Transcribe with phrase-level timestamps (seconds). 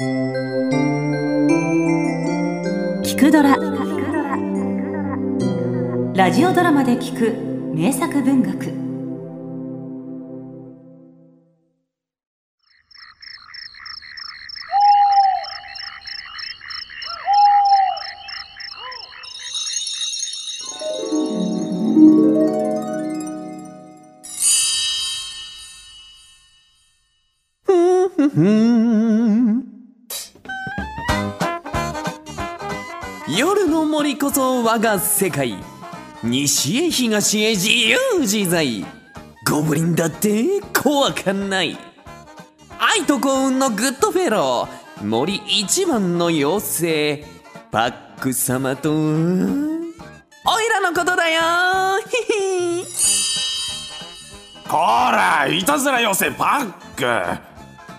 [0.00, 0.06] 聞
[3.16, 3.56] くドラ。
[6.14, 7.32] ラジオドラマで聞く
[7.76, 8.84] 名作文学。
[33.36, 35.56] 夜の森こそ我が世界。
[36.22, 38.86] 西へ東へ自由自在。
[39.50, 41.76] ゴブリンだって怖かない。
[42.78, 45.04] 愛と幸運のグッドフェロー。
[45.04, 47.24] 森一番の妖精。
[47.72, 49.02] パック様たあおい
[50.68, 51.40] らのことだよ。
[52.28, 54.68] ヒヒ。
[54.68, 56.60] こらいたずら妖精パ
[56.96, 57.40] ック。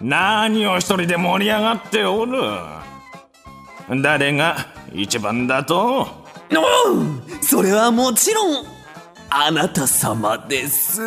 [0.02, 2.40] 何を一人で盛り上がっておる。
[4.02, 6.08] 誰が一番だと。
[6.52, 7.06] おう
[7.42, 8.66] それはもちろん
[9.30, 11.02] あなた様です。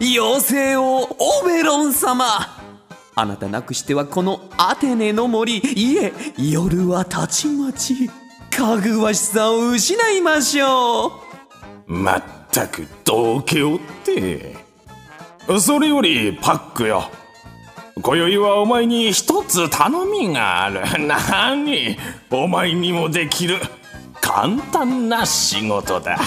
[0.00, 2.24] 妖精王オベロン様。
[3.16, 8.10] あなたなくしてはこのアテネの森いえ夜はたちまち。
[8.50, 11.10] かぐわしさを失いましょう。
[11.86, 14.56] まったく道家をって。
[15.60, 17.10] それよりパックよ
[18.02, 20.80] 今宵はお前に一つ頼みがある。
[21.06, 21.98] 何？
[22.30, 23.56] お前にもできる
[24.20, 26.18] 簡単な仕事だ。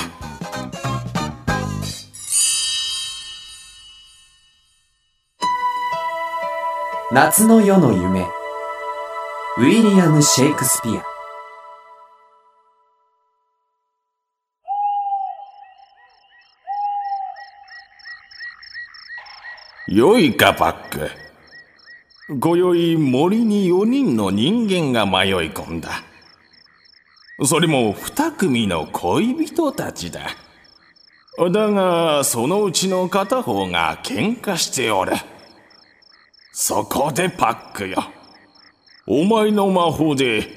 [7.12, 8.22] 夏の夜の夢。
[9.58, 11.14] ウィリアム・シェイクスピア。
[19.88, 21.23] よいかパック
[22.30, 26.04] 今宵森に4人の人間が迷い込んだ。
[27.44, 30.22] それも2組の恋人たちだ。
[31.52, 35.14] だがそのうちの片方が喧嘩しておる。
[36.54, 37.98] そこでパックよ。
[39.06, 40.48] お前の魔法で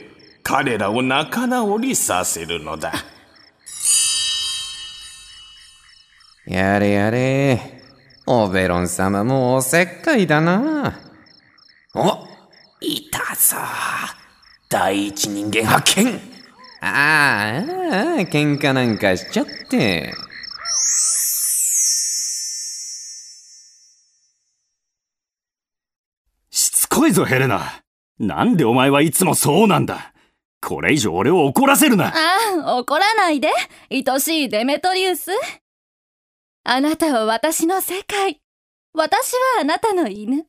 [0.44, 2.93] 彼らを仲直りさせるのだ。
[6.47, 7.83] やれやれ。
[8.27, 11.06] オベロン様もおせっかいだな。
[11.99, 12.29] お
[12.83, 13.57] いたぞ
[14.69, 16.21] 第一人間発見
[16.83, 17.62] ああ、ああ
[18.21, 20.12] 喧嘩なんかしちゃって。
[26.51, 27.83] しつこいぞ、ヘレナ。
[28.19, 30.13] なんでお前はいつもそうなんだ。
[30.61, 32.09] これ以上俺を怒らせるな。
[32.09, 32.13] あ
[32.63, 33.49] あ、怒らないで、
[33.91, 35.31] 愛しいデメトリウス。
[36.65, 38.43] あなたは私の世界。
[38.93, 40.45] 私はあなたの犬。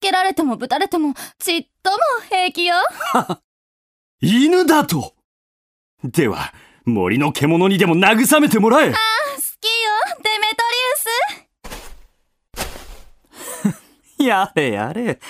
[0.00, 1.96] 蹴られてもぶたれてもちっとも
[2.28, 2.74] 平気よ。
[4.20, 5.14] 犬だと
[6.02, 6.52] では、
[6.86, 8.90] 森の獣にでも慰めてもらえ。
[8.90, 8.96] 好
[9.60, 10.64] きよ、デメト
[12.56, 12.64] リ
[13.66, 14.22] ウス。
[14.24, 15.20] やれやれ。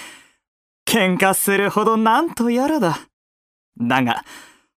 [0.87, 2.99] 喧嘩するほどなんとやらだ。
[3.81, 4.25] だが、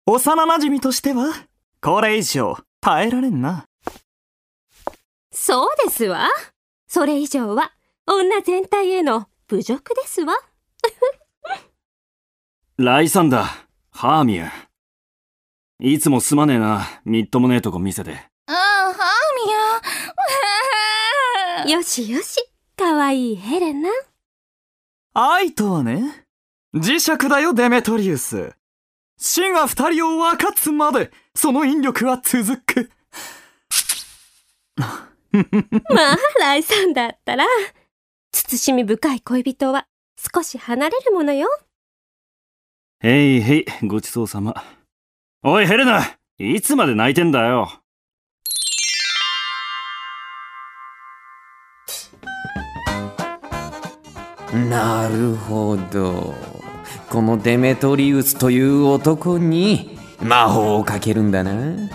[0.05, 1.27] 幼馴染としては、
[1.81, 3.67] これ以上耐えられんな。
[5.31, 6.29] そうですわ。
[6.87, 7.71] それ以上は
[8.05, 10.33] 女全体への侮辱ですわ。
[12.77, 14.51] ライサンダー、ハーミュー。
[15.79, 18.13] いつもすまねえな、みっともねえとこ見せて。
[18.47, 21.77] ああ、ハーミヤ。
[21.77, 22.43] よしよし。
[22.75, 23.89] かわいいヘレナ。
[25.13, 26.25] 愛とはね、
[26.73, 28.55] 磁石だよデメトリウス。
[29.19, 32.89] 死が二人を分かつまで、その引力は続く。
[35.93, 37.45] まあ、ライさんだったら、
[38.33, 41.47] 慎み深い恋人は少し離れるものよ。
[43.01, 44.63] へいへい、ごちそうさま。
[45.43, 47.71] おい、ヘレナいつまで泣いてんだよ。
[54.69, 56.33] なるほど。
[57.09, 61.53] このデメトリウスという男に魔法をかけるんだな。
[61.53, 61.89] よ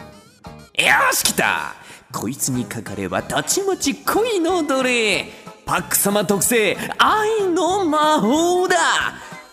[1.13, 1.75] し来た
[2.13, 5.27] こいつにかかればたちまち恋の奴隷
[5.69, 8.77] パック様特製愛の魔法だ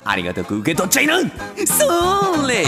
[0.06, 2.64] ありがたく受け取っちゃいなそれ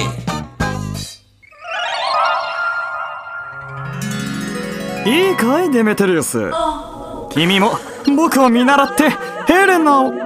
[5.09, 6.51] いいかいデメトリウス。
[7.31, 7.71] 君も
[8.17, 9.09] 僕を見習って
[9.47, 10.11] ヘレナを。
[10.11, 10.17] ど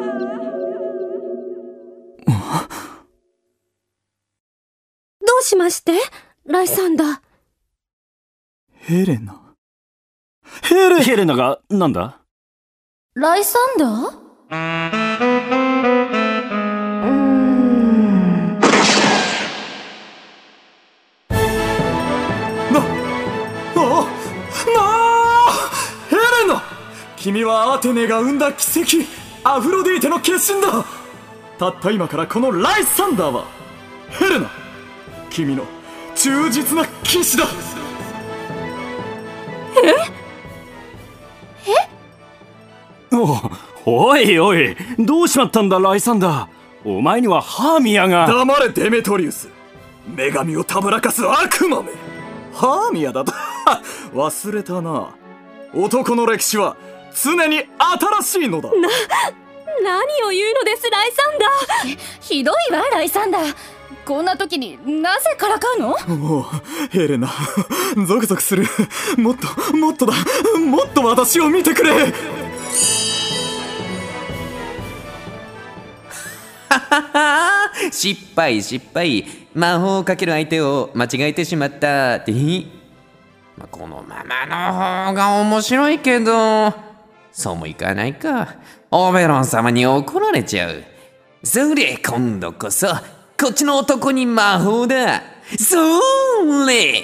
[5.39, 5.91] うしまして？
[6.47, 7.19] ライサンダー。
[8.77, 9.39] ヘレナ？
[10.63, 12.20] ヘレ、ヘレナが、なんだ？
[13.13, 14.11] ライサンダー？
[27.17, 28.99] 君はアテネが生んだ奇跡。
[29.43, 30.85] アフロディーテの決心だ。
[31.59, 33.45] たった今からこのライサンダーは
[34.09, 34.49] ヘレナ！
[35.29, 35.65] 君の
[36.15, 37.43] 忠実な騎士だ。
[39.83, 39.91] え？
[39.91, 39.95] っ
[43.85, 46.89] おいおいどうしまったんだライサンダー。
[46.97, 48.27] お前にはハーミアが。
[48.27, 49.49] 黙れデメトリウス。
[50.15, 51.91] 女神をたぶらかす悪魔め。
[52.53, 53.31] ハーミアだと
[54.13, 55.09] 忘れたな。
[55.73, 56.75] 男の歴史は
[57.23, 57.63] 常に
[58.21, 58.69] 新しいのだ。
[59.83, 61.99] 何を言うのですライサンダー。
[62.19, 63.55] ひどいわライサンダー。
[64.05, 66.17] こんな時になぜからかうの？
[66.17, 66.45] もう
[66.89, 67.29] ヘレナ
[68.07, 68.65] ゾクゾクする。
[69.17, 70.13] もっともっとだ。
[70.59, 72.11] もっと私を見てくれ
[77.91, 79.25] 失敗失敗。
[79.53, 82.31] 魔法をかける相手を間違えてしまったって。
[83.69, 86.73] このままの方が面白いけど。
[87.31, 88.55] そうもいかないか。
[88.89, 90.83] オベロン様に怒られちゃう。
[91.43, 95.21] それ今度こそこっちの男に魔法だ。
[95.57, 95.75] そ
[96.67, 97.03] れ。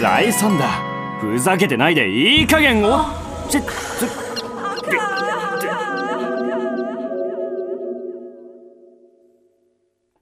[0.00, 3.06] ライサンダーふざけてないでいい加減を。
[3.48, 4.25] ちち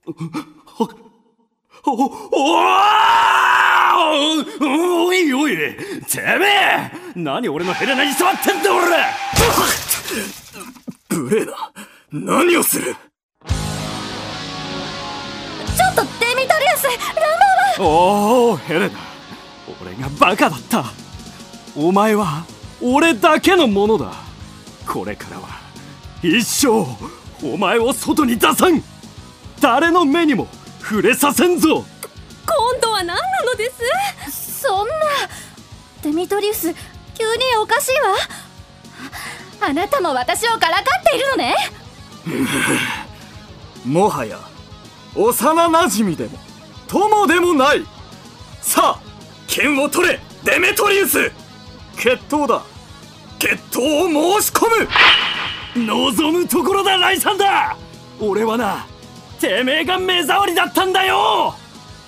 [0.07, 0.15] おお
[1.87, 2.09] おお
[4.11, 8.85] おおいおいてめえ何俺のヘレナに触ってんだ俺
[11.09, 11.73] 無礼だ
[12.13, 12.95] 何をするちょ
[15.93, 16.09] っとデ
[16.41, 16.93] ミトリウスラ
[17.83, 18.99] ンおおヘレナ
[19.81, 20.85] 俺がバカだった
[21.77, 22.45] お前は
[22.83, 24.13] 俺だけのものだ
[24.87, 25.49] これからは
[26.23, 26.87] 一生
[27.43, 28.83] お前を外に出さん
[29.65, 30.47] 誰の目にも
[30.79, 31.87] 触れさせんぞ。
[32.47, 33.71] 今度は何なので
[34.31, 34.61] す？
[34.61, 34.95] そんな。
[36.03, 36.75] デミトリウス
[37.15, 38.15] 急におかしいわ。
[39.67, 41.57] あなたも私をからかっているのね。
[43.87, 44.39] もはや
[45.17, 46.39] 幼なじみでも
[46.87, 47.87] 友でもない。
[48.61, 49.03] さあ
[49.47, 51.33] 剣を取れデメトリウス。
[51.97, 52.63] 決闘だ。
[53.39, 54.67] 決闘を申し込
[55.79, 55.87] む。
[55.87, 58.87] 望むところだライサンダー俺はな
[59.45, 61.55] てめえが目障りだったんだよ！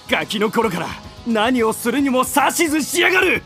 [0.08, 0.86] ガキの頃から
[1.26, 3.42] 何をするにも指図しやがる！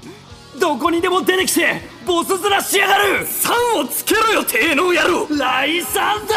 [0.60, 5.26] どこにでも出てきてボス面しやがる！3をつけろよ低能野郎！
[5.36, 6.34] ライサンダ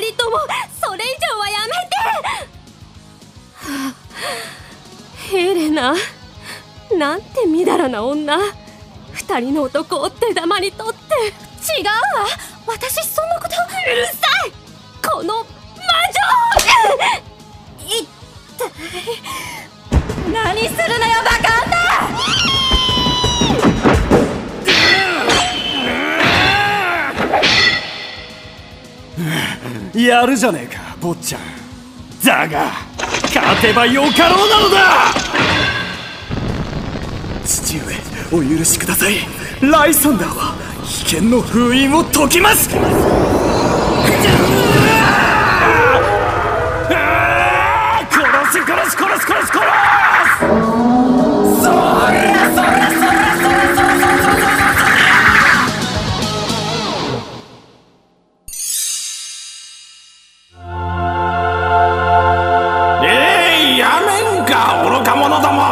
[0.00, 0.38] 二人とも
[0.82, 1.72] それ以上はやめ
[5.30, 5.38] て！
[5.38, 5.94] ヘレナ
[6.98, 8.38] なんてみだらな女。
[9.12, 10.98] 二人の男を手玉に取って。
[11.80, 12.26] 違うわ。
[12.66, 14.12] 私そんなことうるさ
[14.46, 14.52] い！
[15.02, 15.46] この
[16.84, 18.06] いっ
[18.58, 18.68] たい
[20.32, 21.54] 何するのよバカ
[29.98, 31.40] やるじゃねえか坊ちゃん。
[32.24, 32.72] だが
[33.32, 35.14] 勝てばよかろうなのだ。
[37.44, 37.94] 父上
[38.32, 39.18] お許しください。
[39.62, 40.54] ライサンダーは
[40.84, 42.68] 危険の封印を解きます。
[48.84, 49.64] 殺す殺す殺す殺す。
[49.64, 49.64] 殺
[50.26, 50.74] す
[63.06, 65.62] えいやめんか愚か者ども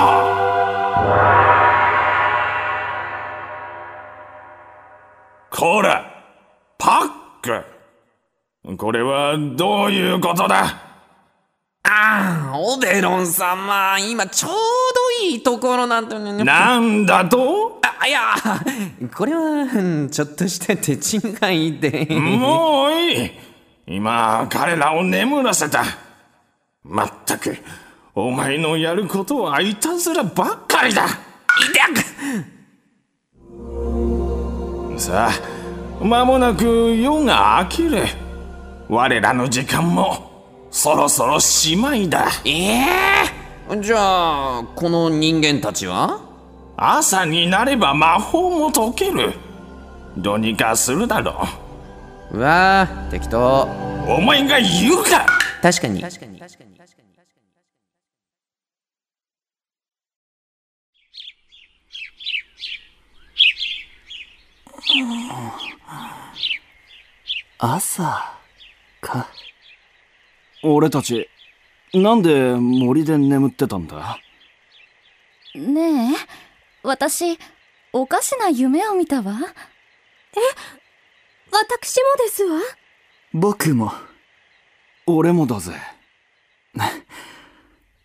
[5.51, 6.11] こら
[6.79, 7.11] パッ
[7.43, 10.92] クこれはどういうことだ
[11.95, 14.57] ああオベロン様今ちょうど
[15.27, 17.79] いいところなんてなんだと？
[17.83, 18.35] あいや
[19.15, 22.07] これはうんちょっとした手違いで。
[22.11, 23.31] もういい。
[23.87, 25.85] 今彼らを眠らせた。
[26.83, 27.59] まったく
[28.15, 31.07] お前のやることはいたずらばっかりだ。
[34.97, 36.65] さあ間もなく
[36.97, 38.07] 夜が明ける。
[38.89, 40.32] 我らの時間も
[40.73, 42.29] そろそろしまいだ。
[42.47, 46.19] ええじゃあこの人間たちは？
[46.77, 49.35] 朝になれば魔法も解ける。
[50.17, 51.47] どうにかするだろ
[52.33, 52.39] う。
[52.39, 53.69] わあ適当。
[54.09, 55.27] うお前が言うか。
[55.61, 56.03] 確かに。
[67.59, 68.03] 朝
[69.01, 69.29] か
[70.63, 71.29] 俺たち
[71.95, 74.19] なんで森で眠ってたんだ？
[75.55, 76.17] ねえ
[76.83, 77.39] 私
[77.93, 79.39] おかしな夢を見たわ。
[81.51, 82.59] 私もですわ。
[83.35, 83.93] 僕も。
[85.07, 85.73] 俺もだぜ。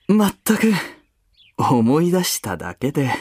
[0.07, 0.73] まったく
[1.57, 3.11] 思い出しただけで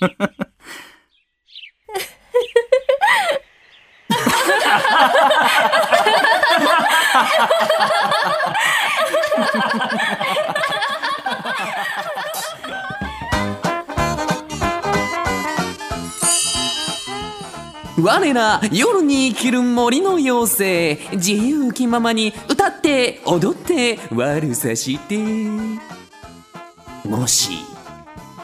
[18.02, 25.18] 我ら夜に生きる森の妖精自由気ままに歌って踊って悪さして。
[27.04, 27.58] もし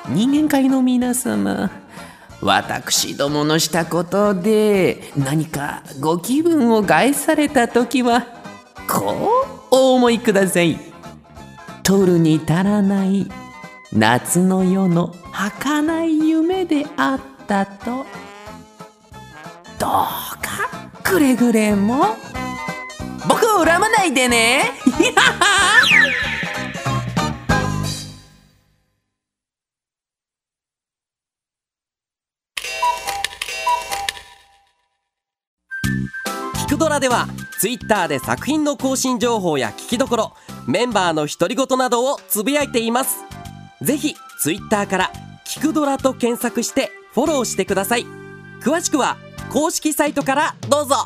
[0.09, 1.71] 人間界の皆様
[2.41, 8.27] 私どものしたことで何かご気分を害された時は
[8.97, 10.79] こうお思いください。
[11.83, 13.31] 取るに足らない
[13.93, 18.07] 夏の夜の儚い夢であったと。
[19.79, 20.09] どうか
[21.03, 22.17] くれぐれも。
[23.29, 24.73] 僕を恨まないでね。
[36.57, 40.33] キクドラではツイッターで作品の更新情報や聞きどころ
[40.67, 43.25] メンバーの独り言などをつぶやいています。
[43.83, 45.13] ぜひツイッターから
[45.45, 48.07] キクドラと検索してフォローしてください。
[48.61, 49.17] 詳しくは
[49.53, 50.97] 公式サイトからどうぞ。